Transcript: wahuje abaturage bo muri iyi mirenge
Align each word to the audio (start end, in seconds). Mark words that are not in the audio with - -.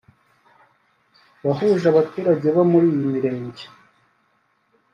wahuje 1.45 1.85
abaturage 1.89 2.47
bo 2.55 2.63
muri 2.71 2.85
iyi 2.93 3.05
mirenge 3.11 3.65